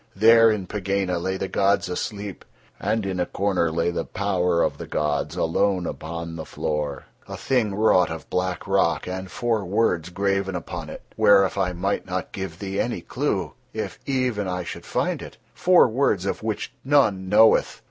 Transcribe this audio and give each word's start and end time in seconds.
There 0.15 0.49
in 0.49 0.65
Pegāna 0.65 1.21
lay 1.21 1.37
the 1.37 1.47
gods 1.47 1.87
asleep, 1.87 2.43
and 2.79 3.05
in 3.05 3.19
a 3.19 3.27
corner 3.27 3.71
lay 3.71 3.91
the 3.91 4.03
Power 4.03 4.63
of 4.63 4.79
the 4.79 4.87
gods 4.87 5.35
alone 5.35 5.85
upon 5.85 6.35
the 6.37 6.43
floor, 6.43 7.05
a 7.27 7.37
thing 7.37 7.75
wrought 7.75 8.09
of 8.09 8.27
black 8.27 8.65
rock 8.65 9.07
and 9.07 9.29
four 9.29 9.63
words 9.63 10.09
graven 10.09 10.55
upon 10.55 10.89
it, 10.89 11.03
whereof 11.17 11.55
I 11.55 11.73
might 11.73 12.07
not 12.07 12.31
give 12.31 12.57
thee 12.57 12.79
any 12.79 13.01
clue, 13.01 13.53
if 13.73 13.99
even 14.07 14.47
I 14.47 14.63
should 14.63 14.87
find 14.87 15.21
it—four 15.21 15.87
words 15.87 16.25
of 16.25 16.41
which 16.41 16.73
none 16.83 17.29
knoweth. 17.29 17.79